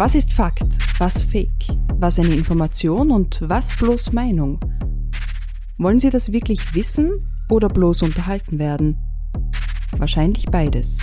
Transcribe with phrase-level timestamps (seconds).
[0.00, 1.66] Was ist Fakt, was Fake,
[1.98, 4.58] was eine Information und was bloß Meinung?
[5.76, 8.96] Wollen Sie das wirklich wissen oder bloß unterhalten werden?
[9.98, 11.00] Wahrscheinlich beides.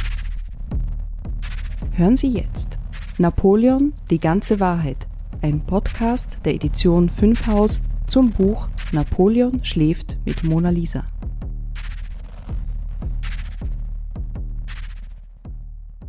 [1.91, 2.79] Hören Sie jetzt
[3.19, 5.05] Napoleon, die ganze Wahrheit,
[5.43, 11.03] ein Podcast der Edition 5 Haus zum Buch Napoleon schläft mit Mona Lisa.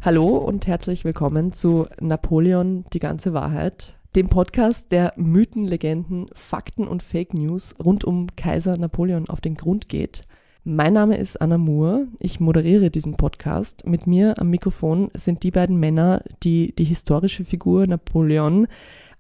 [0.09, 6.89] Hallo und herzlich willkommen zu Napoleon, die ganze Wahrheit, dem Podcast, der Mythen, Legenden, Fakten
[6.89, 10.23] und Fake News rund um Kaiser Napoleon auf den Grund geht.
[10.65, 13.87] Mein Name ist Anna Moore, ich moderiere diesen Podcast.
[13.87, 18.67] Mit mir am Mikrofon sind die beiden Männer, die die historische Figur Napoleon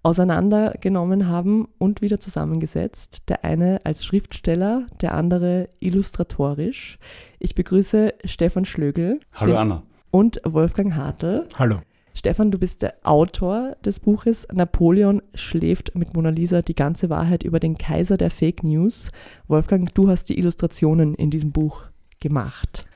[0.02, 3.29] auseinandergenommen haben und wieder zusammengesetzt.
[3.29, 6.98] Der eine als Schriftsteller, der andere illustratorisch.
[7.38, 9.20] Ich begrüße Stefan Schlögel.
[9.34, 11.47] Hallo Anna und Wolfgang Hartl.
[11.59, 11.80] Hallo.
[12.15, 17.45] Stefan, du bist der Autor des Buches Napoleon schläft mit Mona Lisa die ganze Wahrheit
[17.45, 19.13] über den Kaiser der Fake News.
[19.47, 21.82] Wolfgang, du hast die Illustrationen in diesem Buch
[22.19, 22.87] gemacht.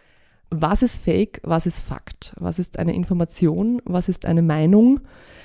[0.51, 1.41] Was ist Fake?
[1.45, 2.35] Was ist Fakt?
[2.39, 3.81] Was ist eine Information?
[3.85, 5.01] Was ist eine Meinung?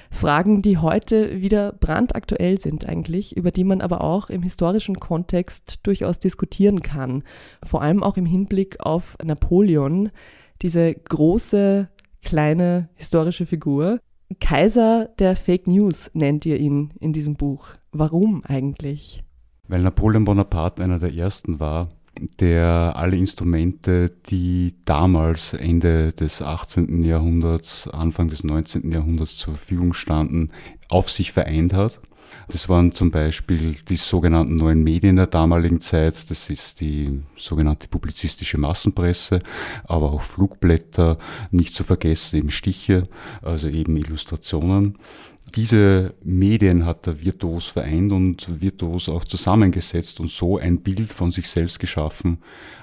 [0.09, 5.79] Fragen, die heute wieder brandaktuell sind eigentlich, über die man aber auch im historischen Kontext
[5.83, 7.23] durchaus diskutieren kann.
[7.63, 10.09] Vor allem auch im Hinblick auf Napoleon,
[10.61, 11.89] diese große,
[12.23, 13.99] kleine historische Figur.
[14.39, 17.69] Kaiser der Fake News nennt ihr ihn in diesem Buch.
[17.91, 19.23] Warum eigentlich?
[19.67, 21.89] Weil Napoleon Bonaparte einer der ersten war,
[22.39, 27.03] der alle Instrumente, die damals Ende des 18.
[27.03, 28.91] Jahrhunderts, Anfang des 19.
[28.91, 30.49] Jahrhunderts zur Verfügung standen,
[30.89, 32.01] auf sich vereint hat
[32.49, 36.29] das waren zum Beispiel die sogenannten neuen Medien der damaligen Zeit.
[36.29, 39.39] Das ist die sogenannte publizistische Massenpresse,
[39.83, 41.17] aber auch Flugblätter,
[41.51, 43.03] nicht zu vergessen eben Stiche,
[43.41, 44.97] also eben Illustrationen
[45.55, 51.31] diese Medien hat er virtuos vereint und virtuos auch zusammengesetzt und so ein Bild von
[51.31, 52.39] sich selbst geschaffen,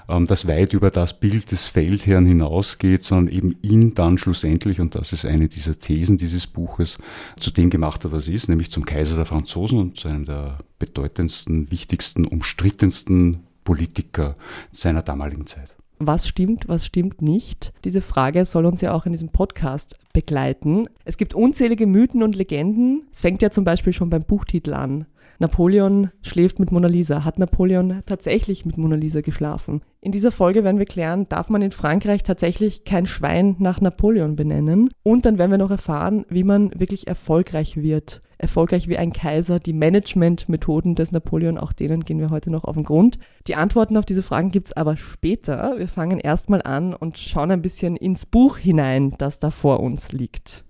[0.09, 4.95] ähm, das weit über das Bild des Feldherrn hinausgeht, sondern eben ihn dann schlussendlich, und
[4.95, 6.97] das ist eine dieser Thesen dieses Buches,
[7.37, 10.57] zu dem gemacht hat, was ist, nämlich zum Kaiser der Franzosen und zu einem der
[10.79, 14.37] bedeutendsten, wichtigsten, umstrittensten Politiker
[14.71, 17.73] seiner damaligen Zeit was stimmt, was stimmt nicht.
[17.83, 20.87] Diese Frage soll uns ja auch in diesem Podcast begleiten.
[21.03, 23.03] Es gibt unzählige Mythen und Legenden.
[23.11, 25.05] Es fängt ja zum Beispiel schon beim Buchtitel an.
[25.39, 27.23] Napoleon schläft mit Mona Lisa.
[27.25, 29.81] Hat Napoleon tatsächlich mit Mona Lisa geschlafen?
[30.01, 34.35] In dieser Folge werden wir klären, darf man in Frankreich tatsächlich kein Schwein nach Napoleon
[34.35, 34.89] benennen?
[35.03, 38.21] Und dann werden wir noch erfahren, wie man wirklich erfolgreich wird.
[38.37, 39.59] Erfolgreich wie ein Kaiser.
[39.59, 43.17] Die Managementmethoden des Napoleon, auch denen gehen wir heute noch auf den Grund.
[43.47, 45.75] Die Antworten auf diese Fragen gibt es aber später.
[45.77, 50.11] Wir fangen erstmal an und schauen ein bisschen ins Buch hinein, das da vor uns
[50.11, 50.65] liegt.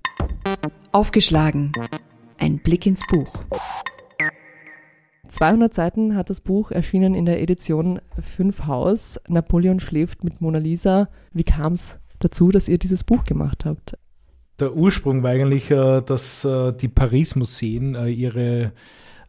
[0.92, 1.72] Aufgeschlagen.
[2.38, 3.34] Ein Blick ins Buch.
[5.36, 8.00] 200 Seiten hat das Buch erschienen in der Edition
[8.38, 9.20] 5 Haus.
[9.28, 11.10] Napoleon schläft mit Mona Lisa.
[11.34, 13.98] Wie kam es dazu, dass ihr dieses Buch gemacht habt?
[14.62, 18.72] Der Ursprung war eigentlich, äh, dass äh, die Paris-Museen äh, ihre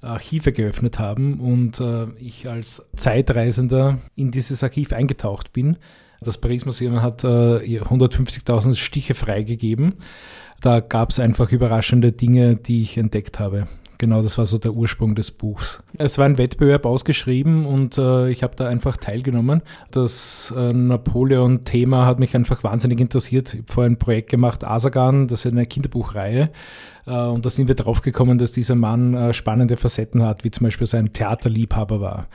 [0.01, 1.83] Archive geöffnet haben und
[2.21, 5.79] ich als Zeitreisender in dieses Archiv eingetaucht bin.
[6.21, 9.95] Das Paris-Museum hat 150.000 Stiche freigegeben.
[10.61, 13.67] Da gab es einfach überraschende Dinge, die ich entdeckt habe.
[13.99, 15.83] Genau, das war so der Ursprung des Buchs.
[15.97, 19.63] Es war ein Wettbewerb ausgeschrieben und äh, ich habe da einfach teilgenommen.
[19.91, 23.55] Das äh, Napoleon-Thema hat mich einfach wahnsinnig interessiert.
[23.55, 26.51] Ich habe vorher ein Projekt gemacht, Asagan, das ist eine Kinderbuchreihe.
[27.07, 30.51] Äh, und da sind wir drauf gekommen, dass dieser Mann äh, spannende Facetten hat, wie
[30.51, 32.29] zum Beispiel sein Theaterliebhaber war.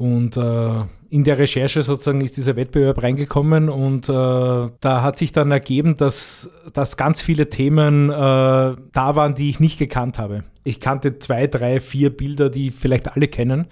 [0.00, 5.32] Und äh, in der Recherche sozusagen ist dieser Wettbewerb reingekommen und äh, da hat sich
[5.32, 10.44] dann ergeben, dass, dass ganz viele Themen äh, da waren, die ich nicht gekannt habe.
[10.64, 13.66] Ich kannte zwei, drei, vier Bilder, die vielleicht alle kennen,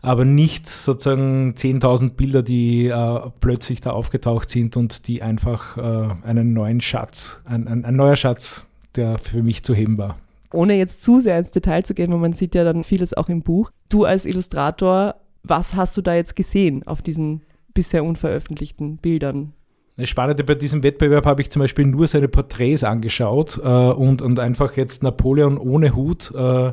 [0.00, 6.14] aber nicht sozusagen 10.000 Bilder, die äh, plötzlich da aufgetaucht sind und die einfach äh,
[6.24, 10.18] einen neuen Schatz, ein, ein, ein neuer Schatz, der für mich zu heben war
[10.52, 13.28] ohne jetzt zu sehr ins Detail zu gehen, weil man sieht ja dann vieles auch
[13.28, 13.72] im Buch.
[13.88, 17.42] Du als Illustrator was hast du da jetzt gesehen auf diesen
[17.74, 19.52] bisher unveröffentlichten Bildern?
[19.96, 24.22] Das Spannende bei diesem Wettbewerb habe ich zum Beispiel nur seine Porträts angeschaut äh, und,
[24.22, 26.72] und einfach jetzt Napoleon ohne Hut, äh,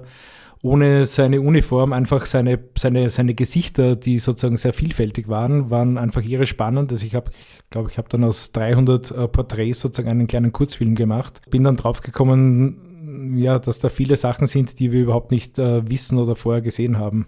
[0.64, 6.24] ohne seine Uniform, einfach seine, seine, seine Gesichter, die sozusagen sehr vielfältig waren, waren einfach
[6.24, 6.92] irre spannend.
[6.92, 7.30] Also ich habe,
[7.70, 11.42] glaube ich, habe dann aus 300 äh, Porträts sozusagen einen kleinen Kurzfilm gemacht.
[11.50, 16.18] Bin dann draufgekommen, ja, dass da viele Sachen sind, die wir überhaupt nicht äh, wissen
[16.18, 17.28] oder vorher gesehen haben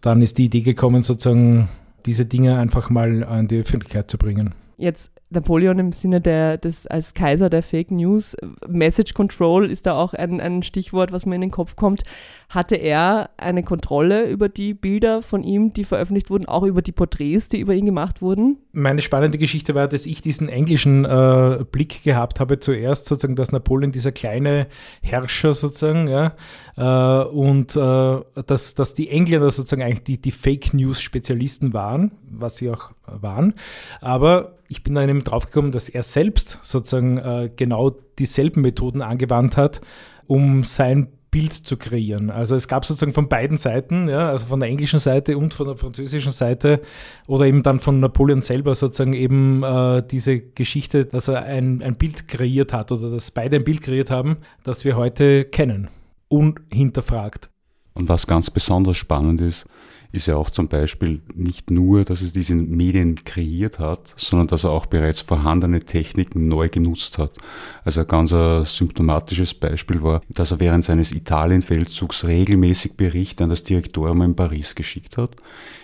[0.00, 1.68] dann ist die Idee gekommen, sozusagen
[2.06, 4.54] diese Dinge einfach mal an die Öffentlichkeit zu bringen.
[4.76, 8.34] Jetzt Napoleon im Sinne der, des, als Kaiser der Fake News,
[8.66, 12.02] Message Control ist da auch ein, ein Stichwort, was mir in den Kopf kommt.
[12.48, 16.92] Hatte er eine Kontrolle über die Bilder von ihm, die veröffentlicht wurden, auch über die
[16.92, 18.56] Porträts, die über ihn gemacht wurden?
[18.72, 23.52] Meine spannende Geschichte war, dass ich diesen englischen äh, Blick gehabt habe, zuerst sozusagen, dass
[23.52, 24.66] Napoleon dieser kleine
[25.02, 26.36] Herrscher sozusagen, ja,
[26.78, 32.56] äh, und äh, dass, dass die Engländer sozusagen eigentlich die, die Fake News-Spezialisten waren, was
[32.56, 33.54] sie auch waren.
[34.00, 39.56] Aber ich bin dann eben draufgekommen, dass er selbst sozusagen äh, genau dieselben Methoden angewandt
[39.56, 39.80] hat,
[40.26, 42.30] um sein Bild zu kreieren.
[42.30, 45.66] Also es gab sozusagen von beiden Seiten, ja, also von der englischen Seite und von
[45.66, 46.80] der französischen Seite
[47.26, 51.96] oder eben dann von Napoleon selber sozusagen eben äh, diese Geschichte, dass er ein, ein
[51.96, 55.88] Bild kreiert hat oder dass beide ein Bild kreiert haben, das wir heute kennen,
[56.28, 57.50] unhinterfragt.
[57.94, 59.66] Und was ganz besonders spannend ist,
[60.10, 64.64] ist ja auch zum Beispiel nicht nur, dass es diese Medien kreiert hat, sondern dass
[64.64, 67.36] er auch bereits vorhandene Techniken neu genutzt hat.
[67.84, 73.50] Also ein ganz ein symptomatisches Beispiel war, dass er während seines Italienfeldzugs regelmäßig Berichte an
[73.50, 75.36] das Direktorium in Paris geschickt hat,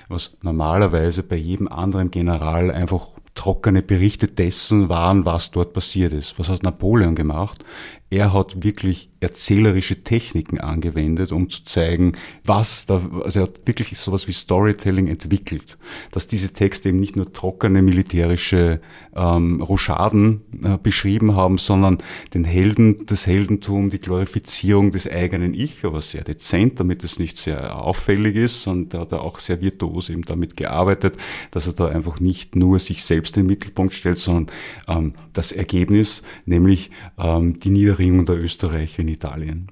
[0.08, 6.38] was normalerweise bei jedem anderen General einfach trockene Berichte dessen waren, was dort passiert ist.
[6.38, 7.64] Was hat Napoleon gemacht?
[8.10, 12.12] Er hat wirklich erzählerische Techniken angewendet, um zu zeigen,
[12.44, 15.78] was da, also er hat wirklich sowas wie Storytelling entwickelt,
[16.12, 18.80] dass diese Texte eben nicht nur trockene militärische
[19.16, 21.98] ähm, Rochaden äh, beschrieben haben, sondern
[22.34, 27.38] den Helden, das Heldentum, die Glorifizierung des eigenen Ich, aber sehr dezent, damit es nicht
[27.38, 28.66] sehr auffällig ist.
[28.66, 31.16] Und da hat er auch sehr virtuos eben damit gearbeitet,
[31.50, 34.54] dass er da einfach nicht nur sich selbst in den Mittelpunkt stellt, sondern
[34.88, 39.66] ähm, das Ergebnis, nämlich ähm, die Niederringung Ring der Österreicher in Italien.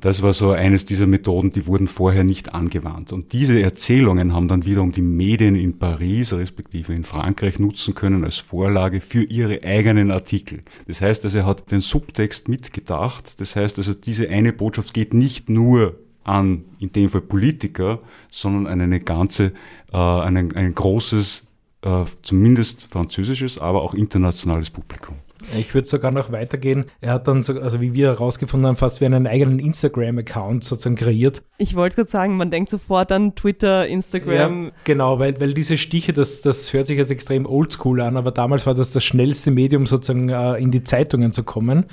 [0.00, 3.12] Das war so eines dieser Methoden, die wurden vorher nicht angewandt.
[3.12, 8.24] Und diese Erzählungen haben dann wiederum die Medien in Paris, respektive in Frankreich nutzen können
[8.24, 10.60] als Vorlage für ihre eigenen Artikel.
[10.86, 13.40] Das heißt also, er hat den Subtext mitgedacht.
[13.40, 18.00] Das heißt also, diese eine Botschaft geht nicht nur an, in dem Fall Politiker,
[18.30, 19.52] sondern an eine ganze,
[19.92, 21.44] äh, ein, ein großes,
[21.82, 25.16] äh, zumindest französisches, aber auch internationales Publikum.
[25.56, 26.86] Ich würde sogar noch weitergehen.
[27.00, 30.96] Er hat dann, so, also wie wir herausgefunden haben, fast wie einen eigenen Instagram-Account sozusagen
[30.96, 31.42] kreiert.
[31.58, 34.64] Ich wollte gerade sagen, man denkt sofort an Twitter, Instagram.
[34.66, 38.30] Ja, genau, weil, weil diese Stiche, das, das hört sich jetzt extrem oldschool an, aber
[38.30, 41.86] damals war das das schnellste Medium sozusagen äh, in die Zeitungen zu kommen.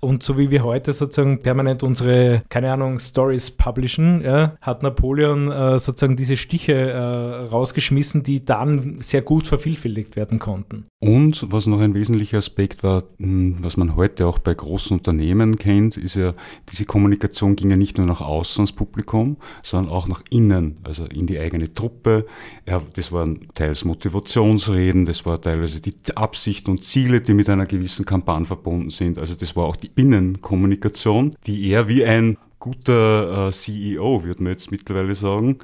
[0.00, 5.50] Und so wie wir heute sozusagen permanent unsere, keine Ahnung, Stories publishen, ja, hat Napoleon
[5.50, 10.86] äh, sozusagen diese Stiche äh, rausgeschmissen, die dann sehr gut vervielfältigt werden konnten.
[11.00, 15.56] Und was noch ein wesentlicher Aspekt war, hm, was man heute auch bei großen Unternehmen
[15.56, 16.34] kennt, ist ja,
[16.70, 21.04] diese Kommunikation ging ja nicht nur nach außen ans Publikum, sondern auch nach innen, also
[21.04, 22.26] in die eigene Truppe.
[22.94, 28.04] Das waren teils Motivationsreden, das war teilweise die Absichten und Ziele, die mit einer gewissen
[28.04, 29.18] Kampagne verbunden sind.
[29.18, 34.52] Also das war auch die Binnenkommunikation, die er wie ein guter äh, CEO, würde man
[34.52, 35.58] jetzt mittlerweile sagen,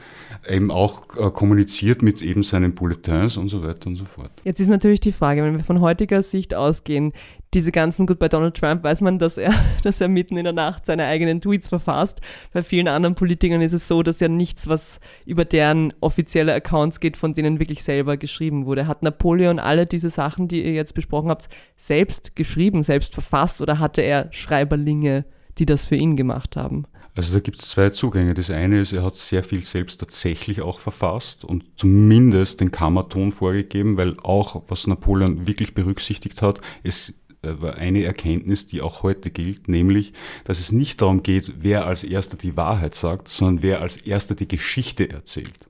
[0.49, 4.31] eben auch äh, kommuniziert mit eben seinen Bulletins und so weiter und so fort.
[4.45, 7.13] Jetzt ist natürlich die Frage, wenn wir von heutiger Sicht ausgehen,
[7.55, 10.53] diese ganzen, gut, bei Donald Trump weiß man, dass er, dass er mitten in der
[10.53, 12.21] Nacht seine eigenen Tweets verfasst.
[12.53, 17.01] Bei vielen anderen Politikern ist es so, dass ja nichts, was über deren offizielle Accounts
[17.01, 18.87] geht, von denen wirklich selber geschrieben wurde.
[18.87, 23.79] Hat Napoleon alle diese Sachen, die ihr jetzt besprochen habt, selbst geschrieben, selbst verfasst oder
[23.79, 25.25] hatte er Schreiberlinge,
[25.59, 26.87] die das für ihn gemacht haben?
[27.17, 28.35] Also da gibt es zwei Zugänge.
[28.35, 33.31] Das eine ist, er hat sehr viel selbst tatsächlich auch verfasst und zumindest den Kammerton
[33.31, 39.31] vorgegeben, weil auch, was Napoleon wirklich berücksichtigt hat, es war eine Erkenntnis, die auch heute
[39.31, 40.13] gilt, nämlich,
[40.45, 44.35] dass es nicht darum geht, wer als erster die Wahrheit sagt, sondern wer als erster
[44.35, 45.69] die Geschichte erzählt.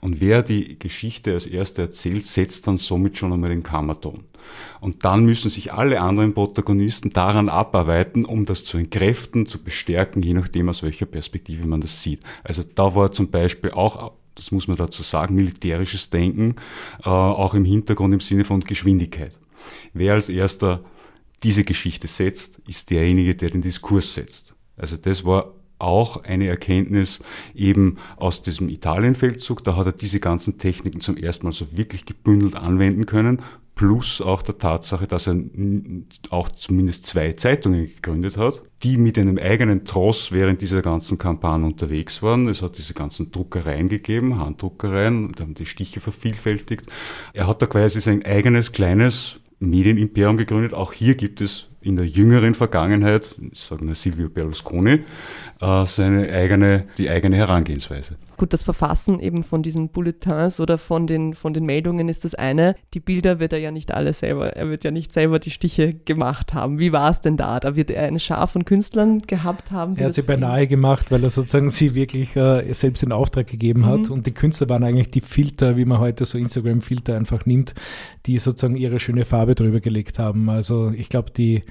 [0.00, 4.24] Und wer die Geschichte als erster erzählt, setzt dann somit schon einmal den Kammerton.
[4.80, 10.22] Und dann müssen sich alle anderen Protagonisten daran abarbeiten, um das zu entkräften, zu bestärken,
[10.22, 12.20] je nachdem aus welcher Perspektive man das sieht.
[12.42, 16.56] Also da war zum Beispiel auch das muss man dazu sagen, militärisches Denken,
[17.04, 19.38] äh, auch im Hintergrund im Sinne von Geschwindigkeit.
[19.92, 20.84] Wer als erster
[21.42, 24.54] diese Geschichte setzt, ist derjenige, der den Diskurs setzt.
[24.76, 25.52] Also das war
[25.84, 27.20] auch eine Erkenntnis
[27.54, 29.62] eben aus diesem Italienfeldzug.
[29.62, 33.42] Da hat er diese ganzen Techniken zum ersten Mal so wirklich gebündelt anwenden können.
[33.74, 35.36] Plus auch der Tatsache, dass er
[36.30, 41.66] auch zumindest zwei Zeitungen gegründet hat, die mit einem eigenen Tross während dieser ganzen Kampagne
[41.66, 42.46] unterwegs waren.
[42.46, 46.86] Es hat diese ganzen Druckereien gegeben, Handdruckereien, die haben die Stiche vervielfältigt.
[47.32, 50.72] Er hat da quasi sein eigenes kleines Medienimperium gegründet.
[50.72, 55.04] Auch hier gibt es in der jüngeren Vergangenheit, ich sage nur Silvio Berlusconi,
[55.60, 58.16] äh, seine eigene, die eigene Herangehensweise.
[58.36, 62.34] Gut, das Verfassen eben von diesen Bulletins oder von den, von den Meldungen ist das
[62.34, 62.74] eine.
[62.92, 65.94] Die Bilder wird er ja nicht alle selber, er wird ja nicht selber die Stiche
[65.94, 66.78] gemacht haben.
[66.78, 67.60] Wie war es denn da?
[67.60, 69.96] Da wird er eine Schar von Künstlern gehabt haben.
[69.96, 73.86] Er hat sie beinahe gemacht, weil er sozusagen sie wirklich äh, selbst in Auftrag gegeben
[73.86, 74.08] hat.
[74.08, 74.12] Mhm.
[74.12, 77.74] Und die Künstler waren eigentlich die Filter, wie man heute so Instagram-Filter einfach nimmt,
[78.26, 80.48] die sozusagen ihre schöne Farbe drüber gelegt haben.
[80.48, 81.62] Also ich glaube, die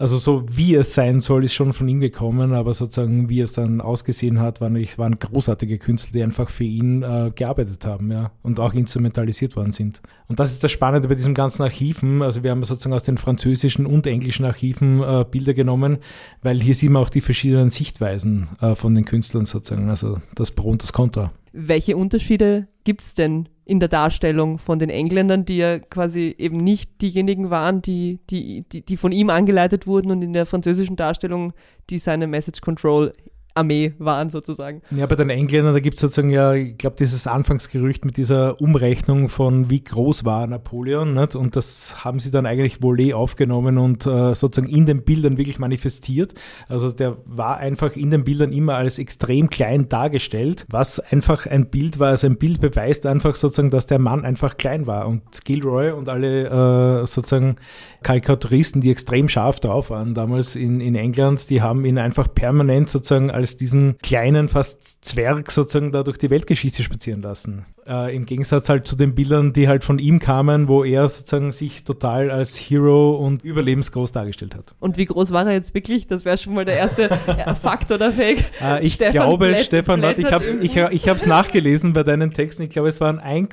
[0.00, 3.52] also so wie es sein soll, ist schon von ihm gekommen, aber sozusagen wie es
[3.52, 8.30] dann ausgesehen hat, waren, waren großartige Künstler, die einfach für ihn äh, gearbeitet haben, ja,
[8.42, 10.00] und auch instrumentalisiert worden sind.
[10.26, 12.22] Und das ist das Spannende bei diesem ganzen Archiven.
[12.22, 15.98] Also wir haben sozusagen aus den französischen und englischen Archiven äh, Bilder genommen,
[16.40, 20.50] weil hier sieht man auch die verschiedenen Sichtweisen äh, von den Künstlern sozusagen, also das
[20.50, 21.30] Pro und das Contra.
[21.52, 26.56] Welche Unterschiede gibt es denn in der Darstellung von den Engländern, die ja quasi eben
[26.56, 30.96] nicht diejenigen waren, die, die, die, die von ihm angeleitet wurden und in der französischen
[30.96, 31.52] Darstellung,
[31.88, 33.14] die seine Message Control
[33.54, 34.82] Armee waren sozusagen.
[34.90, 38.60] Ja, bei den Engländern, da gibt es sozusagen ja, ich glaube, dieses Anfangsgerücht mit dieser
[38.60, 41.34] Umrechnung von wie groß war Napoleon nicht?
[41.34, 45.36] und das haben sie dann eigentlich wohl eh aufgenommen und äh, sozusagen in den Bildern
[45.36, 46.34] wirklich manifestiert.
[46.68, 51.70] Also der war einfach in den Bildern immer als extrem klein dargestellt, was einfach ein
[51.70, 52.08] Bild war.
[52.08, 56.08] Also ein Bild beweist einfach sozusagen, dass der Mann einfach klein war und Gilroy und
[56.08, 57.56] alle äh, sozusagen
[58.02, 62.88] Karikaturisten, die extrem scharf drauf waren damals in, in England, die haben ihn einfach permanent
[62.88, 67.66] sozusagen als diesen kleinen, fast Zwerg sozusagen da durch die Weltgeschichte spazieren lassen.
[67.86, 71.52] Äh, Im Gegensatz halt zu den Bildern, die halt von ihm kamen, wo er sozusagen
[71.52, 74.74] sich total als Hero und überlebensgroß dargestellt hat.
[74.78, 76.06] Und wie groß war er jetzt wirklich?
[76.06, 77.08] Das wäre schon mal der erste
[77.60, 78.44] Fakt oder Fake.
[78.62, 82.32] Äh, ich Stefan glaube, Blätt, Stefan, warte, ich habe es ich, ich nachgelesen bei deinen
[82.32, 82.62] Texten.
[82.62, 83.48] Ich glaube, es waren 1,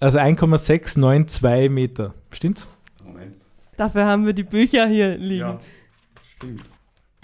[0.00, 2.14] also 1,692 Meter.
[2.30, 2.66] Stimmt's?
[3.76, 5.40] Dafür haben wir die Bücher hier liegen.
[5.40, 5.60] Ja,
[6.36, 6.62] stimmt.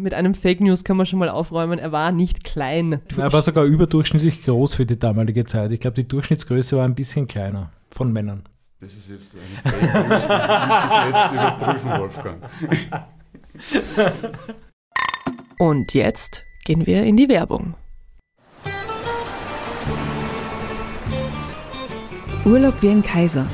[0.02, 3.02] Mit einem Fake News kann man schon mal aufräumen, er war nicht klein.
[3.16, 5.70] Er war sogar überdurchschnittlich groß für die damalige Zeit.
[5.70, 8.42] Ich glaube, die Durchschnittsgröße war ein bisschen kleiner von Männern.
[8.80, 12.42] Das ist jetzt eine Fake News, du jetzt überprüfen, Wolfgang.
[15.60, 17.74] Und jetzt gehen wir in die Werbung.
[22.44, 23.46] Urlaub wie ein Kaiser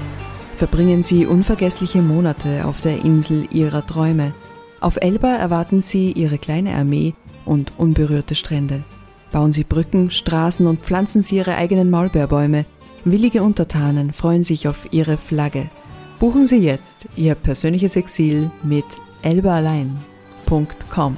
[0.57, 4.33] verbringen sie unvergessliche Monate auf der Insel ihrer Träume.
[4.81, 8.85] Auf Elba erwarten sie ihre kleine Armee und unberührte Strände.
[9.33, 12.65] Bauen sie Brücken, Straßen und pflanzen sie ihre eigenen Maulbeerbäume.
[13.05, 15.69] Willige Untertanen freuen sich auf ihre Flagge.
[16.19, 18.85] Buchen Sie jetzt Ihr persönliches Exil mit
[19.23, 21.17] elbaalein.com.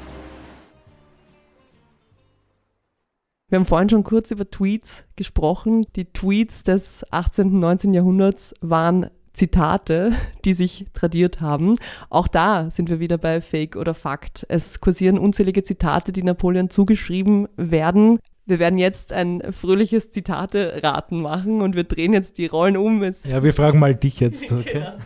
[3.48, 5.86] Wir haben vorhin schon kurz über Tweets gesprochen.
[5.96, 7.46] Die Tweets des 18.
[7.46, 7.94] und 19.
[7.94, 10.12] Jahrhunderts waren Zitate,
[10.44, 11.76] die sich tradiert haben.
[12.08, 14.44] Auch da sind wir wieder bei Fake oder Fakt.
[14.48, 18.18] Es kursieren unzählige Zitate, die Napoleon zugeschrieben werden.
[18.46, 23.02] Wir werden jetzt ein fröhliches Zitate-Raten machen und wir drehen jetzt die Rollen um.
[23.02, 24.80] Es ja, wir fragen mal dich jetzt, okay?
[24.80, 24.96] ja.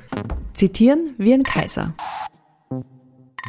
[0.54, 1.95] Zitieren wie ein Kaiser.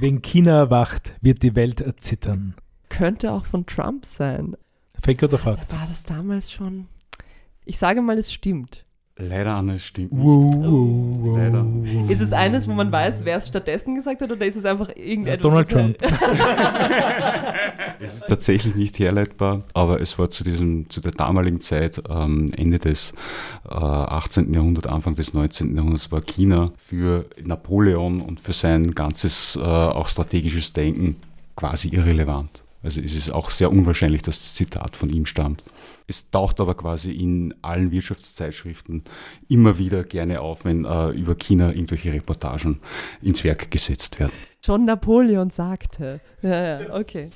[0.02, 2.56] Wenn China erwacht, wird die Welt erzittern.
[2.90, 4.58] Könnte auch von Trump sein.
[5.02, 5.74] Fake oder Fakt?
[5.74, 6.88] War das damals schon?
[7.64, 8.85] Ich sage mal, es stimmt.
[9.18, 10.26] Leider, Anne, stimmt nicht.
[10.26, 11.66] Wow, wow, wow, Leider.
[12.12, 14.90] Ist es eines, wo man weiß, wer es stattdessen gesagt hat, oder ist es einfach
[14.94, 15.42] irgendetwas?
[15.42, 15.98] Donald Trump.
[18.02, 22.52] es ist tatsächlich nicht herleitbar, aber es war zu, diesem, zu der damaligen Zeit, ähm,
[22.58, 23.14] Ende des
[23.64, 24.54] äh, 18.
[24.54, 25.78] Jahrhunderts, Anfang des 19.
[25.78, 31.16] Jahrhunderts, war China für Napoleon und für sein ganzes äh, auch strategisches Denken
[31.56, 32.65] quasi irrelevant.
[32.86, 35.64] Also es ist auch sehr unwahrscheinlich, dass das Zitat von ihm stammt.
[36.08, 39.04] Es taucht aber quasi in allen Wirtschaftszeitschriften
[39.50, 42.80] immer wieder gerne auf, wenn äh, über China irgendwelche Reportagen
[43.24, 44.32] ins Werk gesetzt werden.
[44.64, 46.22] Schon Napoleon sagte.
[46.44, 47.30] Ja, ja, okay.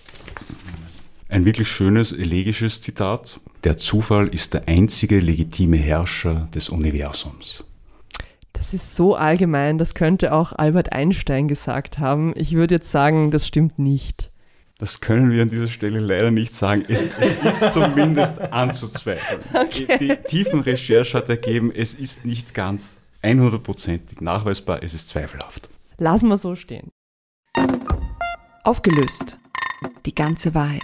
[1.29, 3.39] Ein wirklich schönes, elegisches Zitat.
[3.63, 7.65] Der Zufall ist der einzige legitime Herrscher des Universums.
[8.53, 12.33] Das ist so allgemein, das könnte auch Albert Einstein gesagt haben.
[12.35, 14.29] Ich würde jetzt sagen, das stimmt nicht.
[14.79, 16.85] Das können wir an dieser Stelle leider nicht sagen.
[16.87, 19.41] Es, es ist zumindest anzuzweifeln.
[19.53, 19.97] Okay.
[19.99, 25.69] Die, tiefen Recherche hat ergeben, es ist nicht ganz 100%ig nachweisbar, es ist zweifelhaft.
[25.97, 26.91] Lassen wir so stehen.
[28.63, 29.37] Aufgelöst.
[30.05, 30.83] Die ganze Wahrheit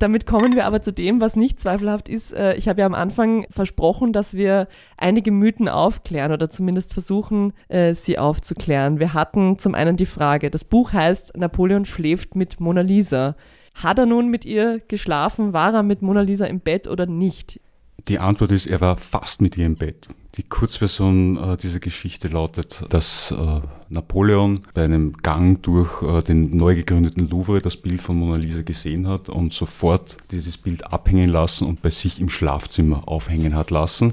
[0.00, 2.32] damit kommen wir aber zu dem, was nicht zweifelhaft ist.
[2.32, 4.66] Äh, ich habe ja am Anfang versprochen, dass wir
[4.98, 8.98] einige Mythen aufklären oder zumindest versuchen, äh, sie aufzuklären.
[8.98, 13.36] Wir hatten zum einen die Frage, das Buch heißt Napoleon schläft mit Mona Lisa.
[13.74, 15.52] Hat er nun mit ihr geschlafen?
[15.52, 17.60] War er mit Mona Lisa im Bett oder nicht?
[18.08, 20.08] Die Antwort ist, er war fast mit ihr im Bett.
[20.36, 26.56] Die Kurzversion äh, dieser Geschichte lautet, dass äh, Napoleon bei einem Gang durch äh, den
[26.56, 31.28] neu gegründeten Louvre das Bild von Mona Lisa gesehen hat und sofort dieses Bild abhängen
[31.28, 34.12] lassen und bei sich im Schlafzimmer aufhängen hat lassen.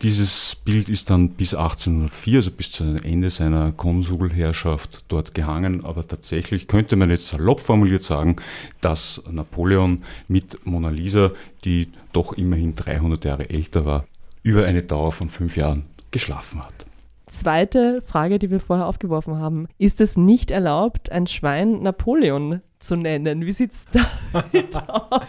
[0.00, 6.08] Dieses Bild ist dann bis 1804, also bis zum Ende seiner Konsulherrschaft dort gehangen, aber
[6.08, 8.36] tatsächlich könnte man jetzt salopp formuliert sagen,
[8.80, 11.32] dass Napoleon mit Mona Lisa,
[11.66, 14.06] die doch immerhin 300 Jahre älter war,
[14.42, 16.86] über eine Dauer von fünf Jahren geschlafen hat.
[17.30, 19.68] Zweite Frage, die wir vorher aufgeworfen haben.
[19.78, 23.46] Ist es nicht erlaubt, ein Schwein Napoleon zu nennen?
[23.46, 25.28] Wie sieht es damit aus?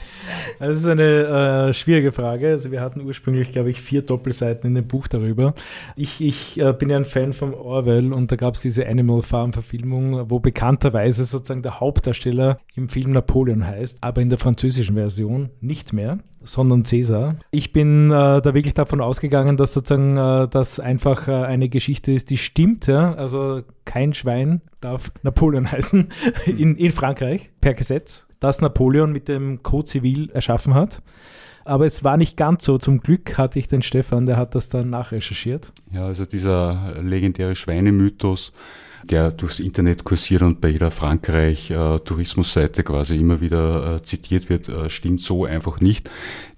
[0.57, 2.49] Das ist eine äh, schwierige Frage.
[2.49, 5.53] Also wir hatten ursprünglich, glaube ich, vier Doppelseiten in dem Buch darüber.
[5.95, 9.21] Ich, ich äh, bin ja ein Fan von Orwell und da gab es diese Animal
[9.21, 14.95] Farm Verfilmung, wo bekannterweise sozusagen der Hauptdarsteller im Film Napoleon heißt, aber in der französischen
[14.95, 17.35] Version nicht mehr sondern Cäsar.
[17.51, 22.11] Ich bin äh, da wirklich davon ausgegangen, dass sozusagen äh, das einfach äh, eine Geschichte
[22.11, 22.87] ist, die stimmt.
[22.87, 23.13] Ja?
[23.13, 26.09] Also kein Schwein darf Napoleon heißen
[26.45, 31.01] in, in Frankreich per Gesetz, das Napoleon mit dem Code Civil erschaffen hat.
[31.63, 32.77] Aber es war nicht ganz so.
[32.77, 35.71] Zum Glück hatte ich den Stefan, der hat das dann nachrecherchiert.
[35.91, 38.51] Ja, also dieser legendäre Schweinemythos,
[39.03, 44.89] der durchs Internet kursiert und bei jeder Frankreich-Tourismusseite quasi immer wieder äh, zitiert wird, äh,
[44.89, 46.09] stimmt so einfach nicht.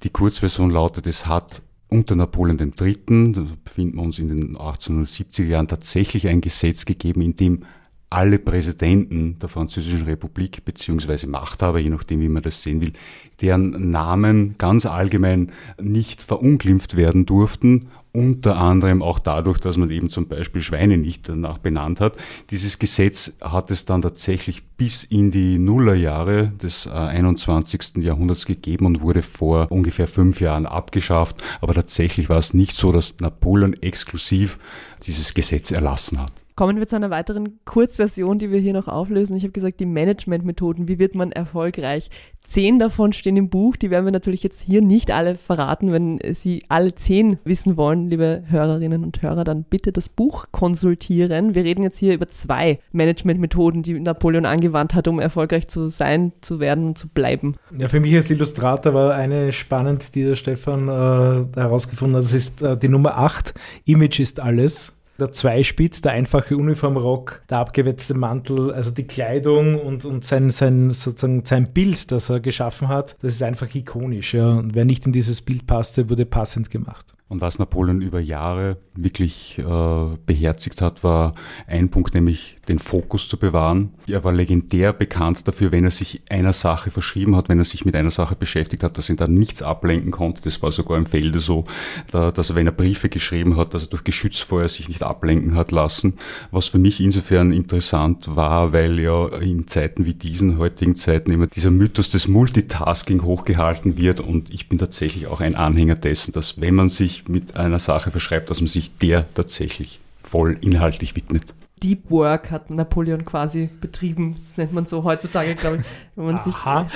[0.04, 5.46] Die Kurzversion lautet, es hat unter Napoleon III., da befinden wir uns in den 1870er
[5.46, 7.66] Jahren, tatsächlich ein Gesetz gegeben, in dem
[8.13, 12.93] alle Präsidenten der Französischen Republik beziehungsweise Machthaber, je nachdem, wie man das sehen will,
[13.41, 15.51] deren Namen ganz allgemein
[15.82, 21.27] nicht verunglimpft werden durften unter anderem auch dadurch, dass man eben zum Beispiel Schweine nicht
[21.27, 22.15] danach benannt hat.
[22.51, 27.98] Dieses Gesetz hat es dann tatsächlich bis in die Nullerjahre des 21.
[27.98, 31.43] Äh, Jahrhunderts gegeben und wurde vor ungefähr fünf Jahren abgeschafft.
[31.60, 34.60] Aber tatsächlich war es nicht so, dass Napoleon exklusiv
[35.08, 36.43] dieses Gesetz erlassen hat.
[36.56, 39.36] Kommen wir zu einer weiteren Kurzversion, die wir hier noch auflösen.
[39.36, 40.88] Ich habe gesagt, die Managementmethoden.
[40.88, 42.12] Wie wird man erfolgreich?
[42.46, 43.76] Zehn davon stehen im Buch.
[43.76, 45.92] Die werden wir natürlich jetzt hier nicht alle verraten.
[45.92, 51.56] Wenn Sie alle zehn wissen wollen, liebe Hörerinnen und Hörer, dann bitte das Buch konsultieren.
[51.56, 56.34] Wir reden jetzt hier über zwei Managementmethoden, die Napoleon angewandt hat, um erfolgreich zu sein,
[56.42, 57.56] zu werden und zu bleiben.
[57.76, 62.26] Ja, für mich als Illustrator war eine spannend, die der Stefan äh, herausgefunden hat.
[62.26, 63.56] Das ist äh, die Nummer 8.
[63.86, 70.06] Image ist alles der Zweispitz, der einfache Uniformrock, der abgewetzte Mantel, also die Kleidung und,
[70.06, 74.34] und sein, sein, sozusagen sein Bild, das er geschaffen hat, das ist einfach ikonisch.
[74.34, 74.54] Ja.
[74.54, 77.13] Und wer nicht in dieses Bild passte, wurde passend gemacht.
[77.34, 81.34] Und was Napoleon über Jahre wirklich äh, beherzigt hat, war
[81.65, 83.89] ein Punkt, nämlich den Fokus zu bewahren.
[84.08, 87.86] Er war legendär bekannt dafür, wenn er sich einer Sache verschrieben hat, wenn er sich
[87.86, 90.43] mit einer Sache beschäftigt hat, dass ihn da nichts ablenken konnte.
[90.43, 91.65] Das war sogar im Felde so,
[92.12, 95.56] da, dass er, wenn er Briefe geschrieben hat, dass er durch Geschützfeuer sich nicht ablenken
[95.56, 96.13] hat lassen.
[96.52, 101.48] Was für mich insofern interessant war, weil ja in Zeiten wie diesen, heutigen Zeiten, immer
[101.48, 104.19] dieser Mythos des Multitasking hochgehalten wird.
[104.19, 108.12] Und ich bin tatsächlich auch ein Anhänger dessen, dass wenn man sich mit einer Sache
[108.12, 111.54] verschreibt, dass man sich der tatsächlich voll inhaltlich widmet.
[111.84, 114.36] Deep Work hat Napoleon quasi betrieben.
[114.48, 115.84] Das nennt man so heutzutage, glaube ich,
[116.16, 116.88] wenn man sich, ja,